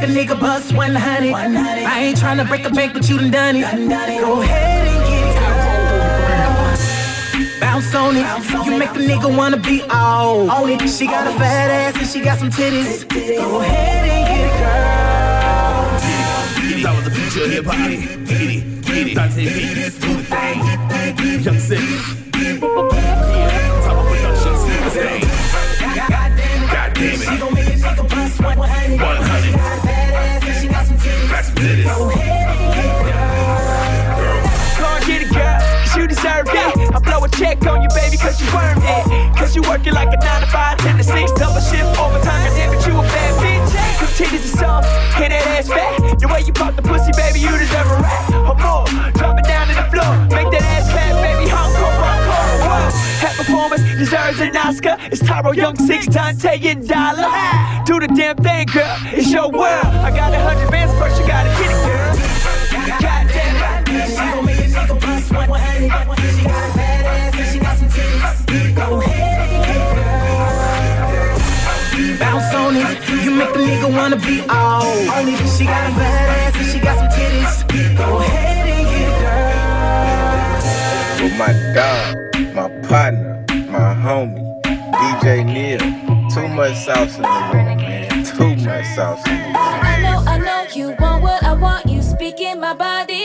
[0.00, 1.34] make a nigga bust 100.
[1.34, 3.62] I ain't tryna break a bank, but you done done it.
[4.20, 5.26] Go ahead and get
[7.54, 7.60] it.
[7.60, 8.26] Bounce on it,
[8.66, 10.88] you make a nigga wanna be all on it.
[10.88, 13.08] She got a fat ass and she got some titties.
[13.08, 14.78] Go ahead and get it, girl.
[16.82, 17.76] That was the future of hip hop.
[17.76, 19.14] Get it, get it.
[19.14, 21.42] Dante Beats, do the thing.
[21.42, 23.17] Young Sick.
[39.68, 42.96] Working like a 9 to 5, 10 to 6, double shift, overtime, goddamn it, you
[42.96, 43.70] a bad bitch.
[44.00, 44.84] Come titties and some,
[45.22, 46.18] and that ass fat.
[46.18, 48.32] The way you pop the pussy, baby, you deserve a rat.
[48.48, 52.28] Or more, drop it down to the floor, make that ass clap, baby, hardcore, hardcore.
[53.98, 54.96] deserves an Oscar.
[55.12, 57.28] It's Tyro Young, six Dante and Dollar.
[57.84, 58.96] Do the damn thing, girl.
[59.12, 59.90] It's your world.
[60.06, 61.47] I got a hundred bands, first you gotta it,
[73.98, 75.38] wanna be all on it.
[75.56, 77.66] She got a badass and she got some titties.
[77.98, 81.22] Go ahead and get it, girl.
[81.22, 82.08] With my dog,
[82.54, 83.34] my partner,
[83.74, 84.44] my homie,
[84.98, 85.80] DJ Neil.
[86.30, 88.24] Too much sauce in the room, man.
[88.24, 89.56] Too much sauce in the room.
[89.56, 89.58] I
[90.04, 91.86] know, I know you want what I want.
[91.88, 93.17] You speaking my body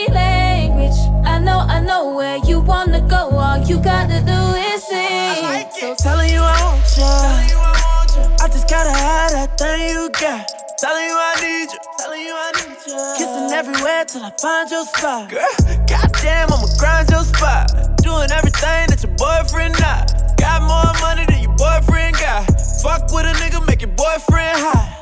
[13.18, 15.28] Kissing everywhere till I find your spot.
[15.30, 15.42] Girl,
[15.86, 17.70] goddamn, I'ma grind your spot.
[18.02, 20.14] Doing everything that your boyfriend not.
[20.38, 22.46] Got more money than your boyfriend got.
[22.82, 24.94] Fuck with a nigga, make your boyfriend high.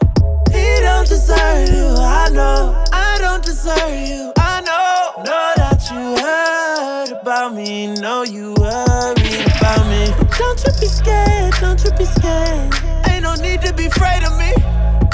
[0.53, 2.83] He don't deserve you, I know.
[2.93, 5.23] I don't deserve you, I know.
[5.25, 10.09] Know that you heard about me, know you worried about me.
[10.39, 12.75] Don't you be scared, don't you be scared.
[13.09, 14.53] Ain't no need to be afraid of me.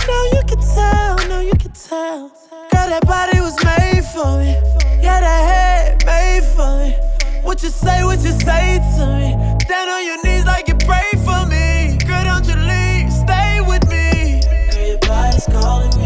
[0.06, 2.30] No, you can tell, no, you can tell.
[2.88, 4.56] That body was made for me.
[5.02, 6.96] Yeah, that head made for me.
[7.42, 9.36] What you say, what you say to me?
[9.68, 11.98] Down on your knees like you pray for me.
[12.06, 14.40] Girl, don't you leave, stay with me.
[14.72, 15.97] Girl, your body's calling me.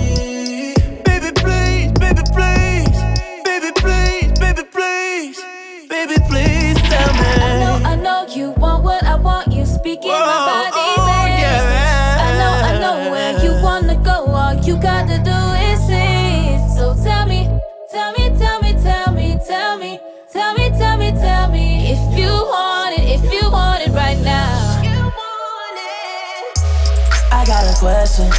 [27.42, 28.30] I got a question.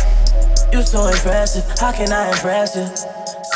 [0.71, 1.65] You so impressive.
[1.77, 2.87] How can I impress you?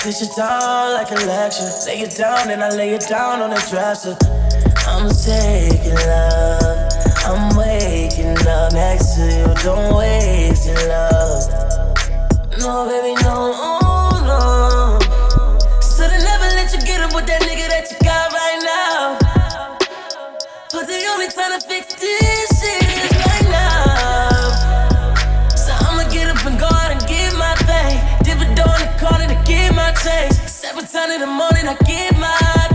[0.03, 1.71] Sit you down like a lecture.
[1.85, 4.17] Lay it down and I lay it down on the dresser.
[4.83, 6.91] I'm taking love.
[7.23, 9.47] I'm waking up next to you.
[9.63, 11.47] Don't waste your love.
[12.59, 14.99] No, baby, no, oh, no.
[15.79, 19.15] Should've never let you get up with that nigga that you got right now.
[20.73, 22.56] But the only time to fix this
[30.67, 32.27] Seven times in the morning, I get my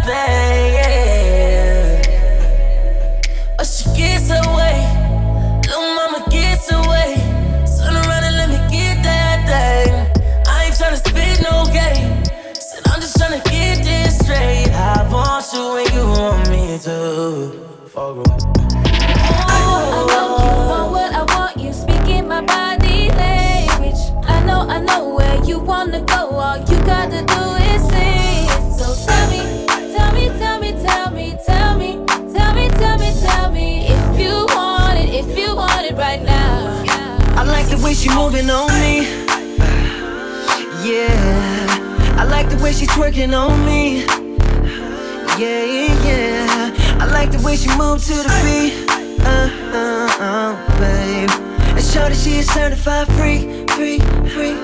[0.09, 0.73] thing.
[3.59, 4.81] But she gets away.
[5.67, 7.21] Little mama gets away.
[7.77, 9.93] Turn around and let me get that thing.
[10.47, 12.25] I ain't tryna spit no game.
[12.55, 14.71] Said I'm just tryna get this straight.
[14.73, 17.53] I want you when you want me to.
[17.89, 18.32] Fuck
[24.93, 26.31] know, where you wanna go.
[26.31, 28.49] All you gotta do is sing.
[28.79, 31.91] So tell me, tell me, tell me, tell me, tell me,
[32.35, 36.23] tell me, tell me, tell me if you want it, if you want it right
[36.23, 36.83] now.
[37.37, 38.95] I like the way she moving on me.
[40.83, 44.05] Yeah, I like the way she twerking on me.
[45.39, 46.99] Yeah, yeah, yeah.
[47.01, 48.91] I like the way she move to the beat.
[49.25, 51.31] Uh, uh, uh, babe.
[51.77, 53.99] And show that she is certified free, free,
[54.35, 54.55] free,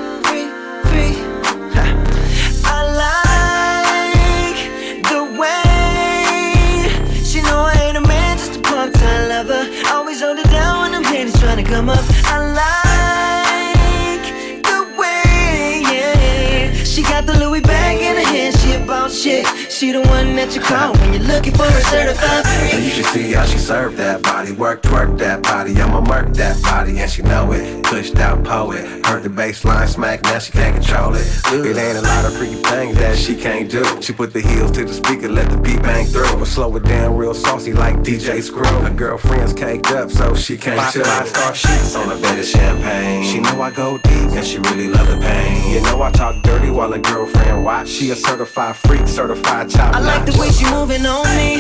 [11.69, 12.05] come up.
[12.25, 14.25] I like
[14.65, 16.73] the way, yeah.
[16.85, 19.45] She got the Louis bag in her hand, she about shit.
[19.79, 22.85] She the one that you call when you're looking for a certified And free.
[22.85, 24.51] you should see how she serve that body.
[24.51, 25.81] Work, twerk that body.
[25.81, 27.85] I'ma murk that body, and she know it.
[27.85, 29.07] Pushed out poet.
[29.07, 31.25] Heard the bass line smack, now she can't control it.
[31.53, 33.85] It ain't a lot of freaky things that she can't do.
[34.03, 36.37] She put the heels to the speaker, let the beat bang through.
[36.37, 38.65] But slow it down real saucy like DJ Screw.
[38.65, 41.05] Her girlfriend's caked up, so she can't chill.
[41.05, 43.23] Five star sheets on a bed of champagne.
[43.23, 45.73] She know I go deep, and she really love the pain.
[45.73, 47.89] You know I talk dirty while a girlfriend watch.
[47.89, 51.59] She a certified freak, certified I like the way she moving on me.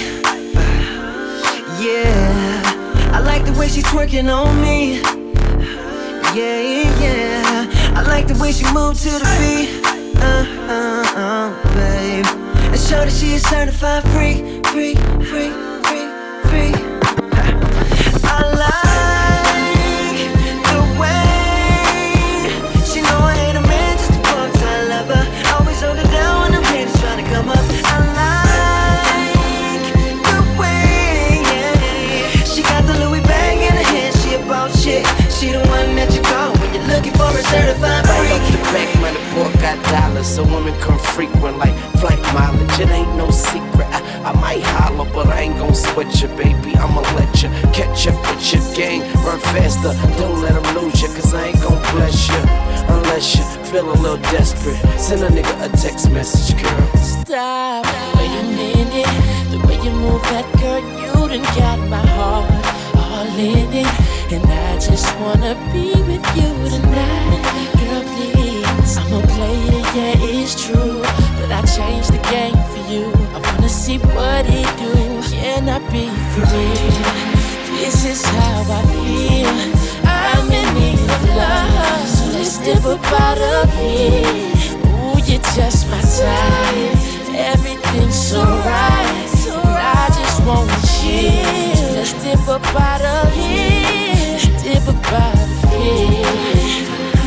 [1.78, 2.62] Yeah,
[3.12, 5.00] I like the way she twerking on me.
[6.34, 7.94] Yeah, yeah, yeah.
[7.96, 9.84] I like the way she move to the beat.
[10.20, 12.26] Uh, uh, uh, babe.
[12.72, 14.94] And show that she is certified free, free,
[15.24, 15.50] free,
[39.76, 42.78] dollars so women come frequent like flight mileage.
[42.80, 43.88] It ain't no secret.
[43.90, 44.00] I,
[44.30, 46.76] I might holler, but I ain't gon' sweat you, baby.
[46.76, 49.00] I'ma let you catch up with your gang.
[49.24, 52.42] Run faster, don't let them lose you, cause I ain't gon' bless you.
[52.94, 54.78] Unless you feel a little desperate.
[54.98, 56.86] Send a nigga a text message, girl.
[56.96, 57.84] Stop.
[58.16, 59.06] Wait a minute.
[59.50, 62.48] The way you move that girl, you done got my heart
[62.96, 64.32] all in it.
[64.32, 67.42] And I just wanna be with you tonight.
[67.80, 68.67] Girl, please.
[68.96, 71.02] I'm a player, yeah, it's true.
[71.38, 73.12] But I changed the game for you.
[73.34, 75.20] I wanna see what he do.
[75.30, 76.88] Can I be free?
[77.76, 79.56] This is how I feel.
[80.04, 82.08] I'm in need of love.
[82.08, 84.24] So let's step up out of here.
[84.88, 86.96] Ooh, you're just my type.
[87.34, 89.28] Everything's so right.
[89.80, 90.78] I just wanna.
[91.76, 94.38] So let's dip out of here.
[94.62, 97.17] Dip out of here.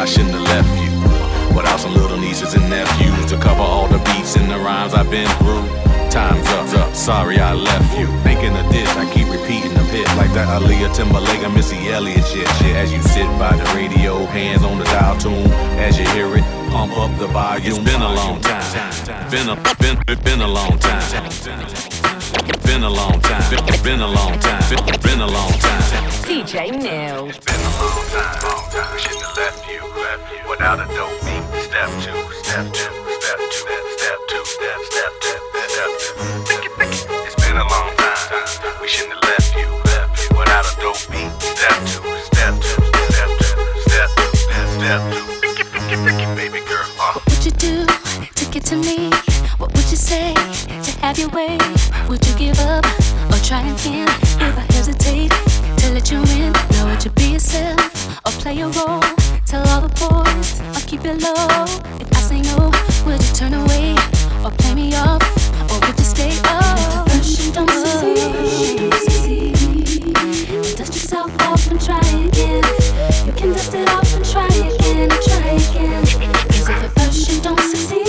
[0.00, 1.54] I shouldn't have left you.
[1.54, 5.10] Without some little nieces and nephews to cover all the beats and the rhymes I've
[5.10, 5.89] been through.
[6.10, 6.94] Time's up, up.
[6.96, 8.06] Sorry I left you.
[8.26, 12.26] Thinking of this, I keep repeating the hit like that Aaliyah Timbaland and Missy Elliott
[12.26, 12.48] shit.
[12.58, 15.46] Shit, as you sit by the radio, hands on the dial tune.
[15.78, 16.42] As you hear it,
[16.74, 17.64] pump up the volume.
[17.64, 19.30] It's been a long time.
[19.30, 21.30] Been a been been a long time.
[22.66, 23.46] Been a long time.
[23.50, 24.62] Been, been a long time.
[24.66, 25.82] Been, been a long time.
[26.26, 27.30] DJ Neil.
[27.30, 28.98] Been a long time, long time.
[28.98, 31.44] Shouldn't have left you, left you without a dope beat.
[31.70, 32.90] Step two, step two,
[33.22, 35.49] step two, step two, step step step step two.
[35.82, 38.44] It's been a long time.
[38.82, 39.66] We shouldn't have left you,
[40.36, 41.32] without a dope beat.
[41.40, 43.56] Step two, step two, step two,
[43.88, 45.24] step two, step step two.
[47.00, 47.14] Uh.
[47.14, 49.10] What would you do to get to me?
[49.56, 51.56] What would you say to have your way?
[52.10, 52.84] Would you give up
[53.32, 54.08] or try again?
[54.36, 55.32] If I hesitate
[55.78, 57.80] to let you in, now would you be yourself
[58.26, 59.00] or play a role?
[59.46, 61.64] Tell all the boys I'll keep it low.
[61.98, 62.70] If I say no,
[63.06, 63.96] would you turn away
[64.44, 65.22] or play me off?
[65.90, 66.30] Or you stay?
[67.08, 68.14] First you don't succeed.
[70.76, 72.62] Dust yourself off and try again.
[73.26, 76.02] You can dust it off and try again try again.
[76.46, 78.06] Cause if at first you don't succeed,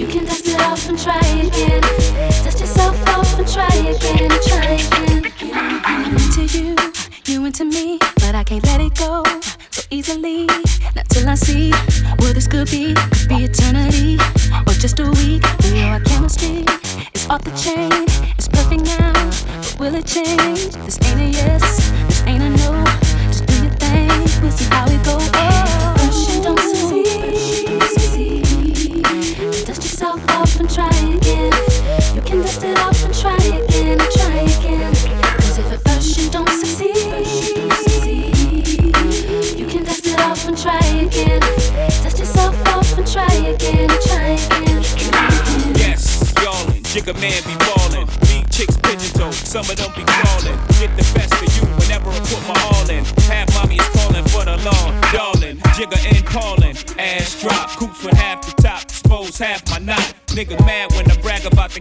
[0.00, 1.82] you can dust it off and try again.
[2.42, 5.32] Dust yourself off and try again try again.
[5.84, 6.76] I'm into you,
[7.26, 9.22] you into me, but I can't let it go
[9.70, 10.46] so easily.
[10.96, 11.72] Not till I see
[12.20, 12.94] what this could be.
[13.28, 14.18] Be eternity
[14.80, 15.44] just a week.
[15.62, 16.64] We know our chemistry
[17.12, 17.92] is off the chain.
[18.38, 20.74] It's perfect now, but will it change?
[20.86, 22.84] This ain't a yes, this ain't a no.
[23.26, 24.08] Just do your thing,
[24.42, 25.39] we'll see how it goes.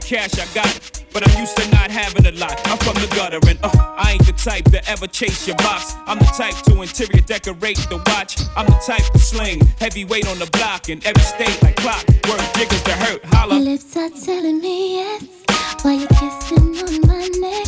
[0.10, 1.04] Cash I got.
[1.14, 2.60] But I'm used to not having a lot.
[2.66, 5.94] I'm from the gutter and uh, I ain't the type to ever chase your box.
[6.08, 8.42] I'm the type to interior decorate the watch.
[8.58, 12.04] I'm the type to sling heavyweight on the block in every state like clock.
[12.28, 13.56] Work jiggers to hurt, holla.
[13.56, 15.46] Your lips are telling me yes
[15.84, 17.68] while you're kissing on my neck,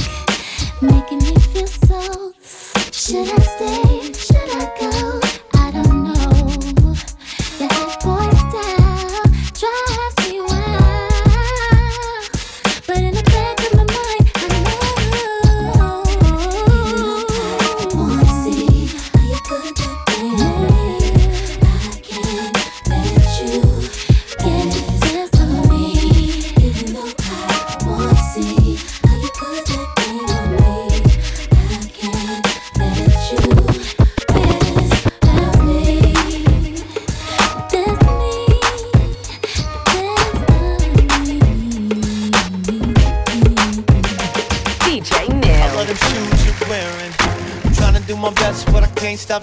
[0.82, 2.34] making me feel so.
[2.92, 3.51] Should I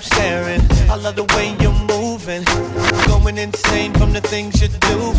[0.01, 0.61] stop staring.
[0.91, 2.45] I love the way you're moving.
[3.07, 5.15] Going insane from the things you do.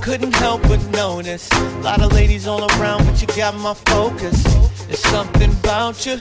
[0.00, 1.50] Couldn't help but notice.
[1.52, 4.42] A lot of ladies all around, but you got my focus.
[4.86, 6.16] There's something about you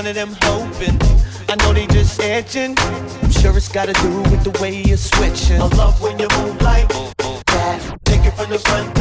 [0.00, 0.98] one of them hoping.
[1.46, 2.74] I know they just edging.
[3.22, 5.60] I'm sure it's gotta do with the way you're switching.
[5.60, 7.98] I love when you move like that.
[8.06, 8.99] Take it from the front.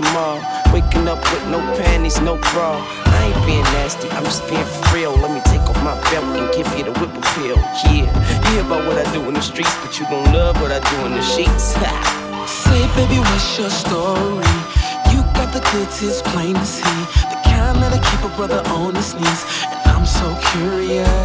[0.00, 0.40] tomorrow.
[0.72, 2.80] Waking up with no panties, no bra.
[3.06, 5.12] I ain't being nasty, I'm just being for real.
[5.16, 7.56] Let me take off my belt and give you the whip appeal.
[7.84, 10.72] Yeah, you hear about what I do in the streets, but you gon' love what
[10.72, 11.74] I do in the sheets.
[12.64, 14.54] Say, baby, what's your story?
[15.12, 17.00] You got the goods, it's plain to see.
[17.30, 19.42] The kind that I keep a brother on his knees.
[19.70, 21.19] And I'm so curious.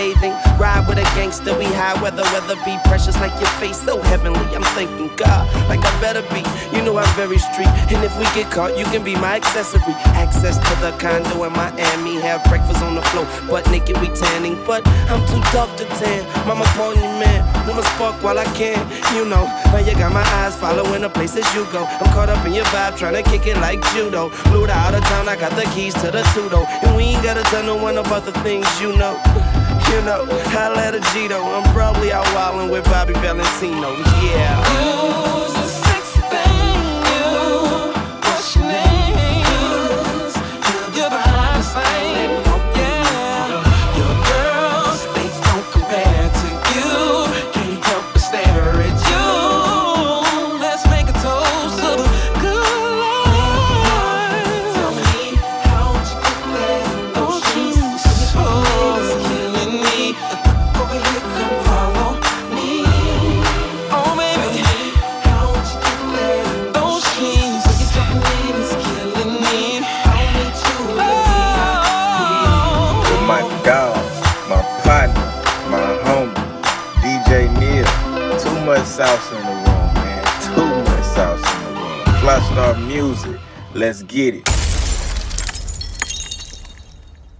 [0.00, 0.32] Bathing.
[0.56, 4.40] Ride with a gangster, we high weather, weather be precious like your face so heavenly.
[4.56, 6.42] I'm thinking God, like I better be.
[6.74, 9.94] You know I'm very street, and if we get caught, you can be my accessory.
[10.24, 14.56] Access to the condo in Miami, have breakfast on the floor, butt naked we tanning.
[14.64, 16.24] But I'm too dark to tan.
[16.48, 18.80] Mama calling me man, wanna spark while I can.
[19.14, 21.84] You know, now you got my eyes following the places you go.
[21.84, 24.30] I'm caught up in your vibe, trying to kick it like judo.
[24.48, 27.42] Flew out of town, I got the keys to the tudo, and we ain't gotta
[27.52, 29.14] tell no one about the things you know.
[29.90, 31.42] You know, I let a Gito.
[31.42, 33.90] I'm probably out wildin' with Bobby Valentino.
[34.22, 35.59] Yeah.
[79.00, 80.24] Sauce in the room, man.
[80.54, 82.04] Too much sauce in the room.
[82.20, 83.40] Flystar Music.
[83.72, 84.49] Let's get it.